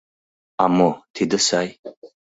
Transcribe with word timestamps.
А 0.63 0.65
мо, 0.75 0.89
тиде 1.15 1.37
сай. 1.47 1.67